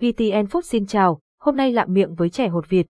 [0.00, 2.86] VTN Food xin chào, hôm nay lạm miệng với chè hột vịt.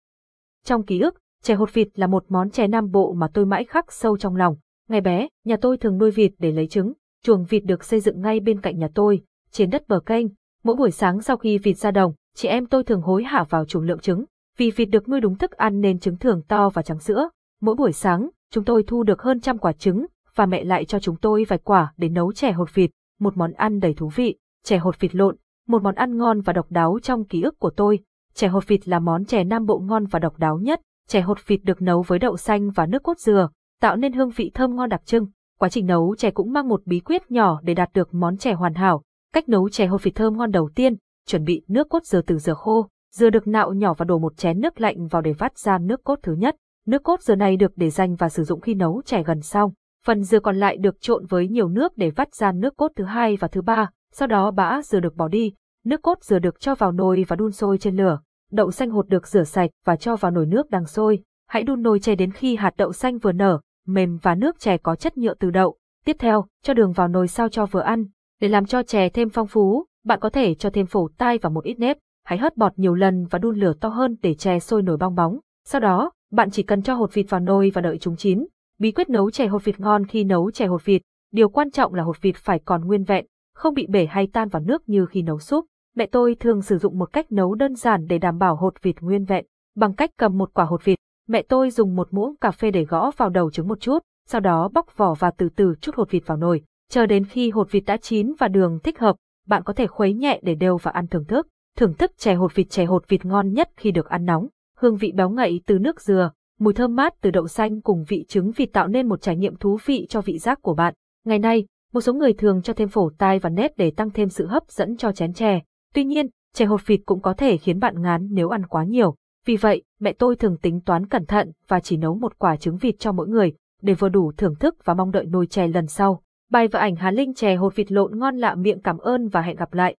[0.64, 3.64] Trong ký ức, chè hột vịt là một món chè Nam Bộ mà tôi mãi
[3.64, 4.56] khắc sâu trong lòng.
[4.88, 6.92] Ngày bé, nhà tôi thường nuôi vịt để lấy trứng,
[7.22, 10.26] chuồng vịt được xây dựng ngay bên cạnh nhà tôi, trên đất bờ kênh.
[10.64, 13.64] Mỗi buổi sáng sau khi vịt ra đồng, chị em tôi thường hối hả vào
[13.64, 14.24] chuồng lượng trứng.
[14.56, 17.28] Vì vịt được nuôi đúng thức ăn nên trứng thường to và trắng sữa.
[17.60, 20.98] Mỗi buổi sáng, chúng tôi thu được hơn trăm quả trứng, và mẹ lại cho
[20.98, 24.36] chúng tôi vài quả để nấu chè hột vịt, một món ăn đầy thú vị.
[24.64, 25.36] Chè hột vịt lộn,
[25.66, 27.98] một món ăn ngon và độc đáo trong ký ức của tôi.
[28.34, 30.80] Chè hột vịt là món chè Nam Bộ ngon và độc đáo nhất.
[31.08, 33.48] Chè hột vịt được nấu với đậu xanh và nước cốt dừa,
[33.80, 35.26] tạo nên hương vị thơm ngon đặc trưng.
[35.58, 38.52] Quá trình nấu chè cũng mang một bí quyết nhỏ để đạt được món chè
[38.52, 39.02] hoàn hảo.
[39.32, 42.38] Cách nấu chè hột vịt thơm ngon đầu tiên, chuẩn bị nước cốt dừa từ
[42.38, 42.88] dừa khô.
[43.12, 46.04] Dừa được nạo nhỏ và đổ một chén nước lạnh vào để vắt ra nước
[46.04, 46.56] cốt thứ nhất.
[46.86, 49.72] Nước cốt dừa này được để dành và sử dụng khi nấu chè gần xong.
[50.04, 53.04] Phần dừa còn lại được trộn với nhiều nước để vắt ra nước cốt thứ
[53.04, 55.52] hai và thứ ba, sau đó bã dừa được bỏ đi,
[55.84, 58.18] nước cốt dừa được cho vào nồi và đun sôi trên lửa.
[58.52, 61.22] Đậu xanh hột được rửa sạch và cho vào nồi nước đang sôi.
[61.48, 64.76] Hãy đun nồi chè đến khi hạt đậu xanh vừa nở, mềm và nước chè
[64.76, 65.76] có chất nhựa từ đậu.
[66.04, 68.04] Tiếp theo, cho đường vào nồi sao cho vừa ăn.
[68.40, 71.48] Để làm cho chè thêm phong phú, bạn có thể cho thêm phổ tai và
[71.48, 71.96] một ít nếp.
[72.24, 75.14] Hãy hớt bọt nhiều lần và đun lửa to hơn để chè sôi nổi bong
[75.14, 75.38] bóng.
[75.64, 78.46] Sau đó, bạn chỉ cần cho hột vịt vào nồi và đợi chúng chín.
[78.78, 81.94] Bí quyết nấu chè hột vịt ngon khi nấu chè hột vịt, điều quan trọng
[81.94, 83.26] là hột vịt phải còn nguyên vẹn,
[83.56, 85.66] không bị bể hay tan vào nước như khi nấu súp.
[85.96, 89.00] Mẹ tôi thường sử dụng một cách nấu đơn giản để đảm bảo hột vịt
[89.00, 89.44] nguyên vẹn.
[89.76, 92.84] Bằng cách cầm một quả hột vịt, mẹ tôi dùng một muỗng cà phê để
[92.84, 96.10] gõ vào đầu trứng một chút, sau đó bóc vỏ và từ từ chút hột
[96.10, 96.62] vịt vào nồi.
[96.90, 100.14] Chờ đến khi hột vịt đã chín và đường thích hợp, bạn có thể khuấy
[100.14, 101.48] nhẹ để đều và ăn thưởng thức.
[101.76, 104.48] Thưởng thức chè hột vịt chè hột vịt ngon nhất khi được ăn nóng.
[104.78, 108.24] Hương vị béo ngậy từ nước dừa, mùi thơm mát từ đậu xanh cùng vị
[108.28, 110.94] trứng vịt tạo nên một trải nghiệm thú vị cho vị giác của bạn.
[111.24, 114.28] Ngày nay, một số người thường cho thêm phổ tai và nếp để tăng thêm
[114.28, 115.60] sự hấp dẫn cho chén chè.
[115.94, 119.14] Tuy nhiên, chè hột vịt cũng có thể khiến bạn ngán nếu ăn quá nhiều.
[119.46, 122.76] Vì vậy, mẹ tôi thường tính toán cẩn thận và chỉ nấu một quả trứng
[122.76, 123.52] vịt cho mỗi người,
[123.82, 126.22] để vừa đủ thưởng thức và mong đợi nồi chè lần sau.
[126.50, 129.42] Bài và ảnh Hà Linh chè hột vịt lộn ngon lạ miệng cảm ơn và
[129.42, 129.94] hẹn gặp lại.